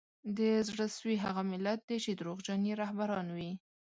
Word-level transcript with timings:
د 0.37 0.39
زړه 0.67 0.85
سوي 0.97 1.17
هغه 1.25 1.41
ملت 1.51 1.79
دی 1.89 1.97
چي 2.05 2.11
دروغجن 2.19 2.59
یې 2.69 2.73
رهبران 2.81 3.27
وي 3.37 3.51